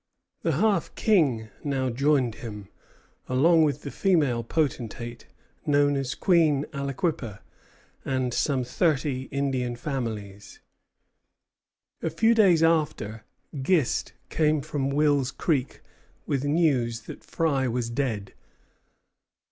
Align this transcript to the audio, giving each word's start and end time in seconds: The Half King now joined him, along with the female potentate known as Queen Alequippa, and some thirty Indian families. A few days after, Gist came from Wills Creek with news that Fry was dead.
The 0.41 0.53
Half 0.53 0.95
King 0.95 1.49
now 1.63 1.91
joined 1.91 2.33
him, 2.41 2.69
along 3.29 3.63
with 3.65 3.83
the 3.83 3.91
female 3.91 4.43
potentate 4.43 5.27
known 5.63 5.95
as 5.95 6.15
Queen 6.15 6.65
Alequippa, 6.73 7.41
and 8.03 8.33
some 8.33 8.63
thirty 8.63 9.25
Indian 9.29 9.75
families. 9.75 10.59
A 12.01 12.09
few 12.09 12.33
days 12.33 12.63
after, 12.63 13.25
Gist 13.61 14.13
came 14.29 14.61
from 14.61 14.89
Wills 14.89 15.29
Creek 15.29 15.81
with 16.25 16.45
news 16.45 17.01
that 17.01 17.23
Fry 17.23 17.67
was 17.67 17.91
dead. 17.91 18.33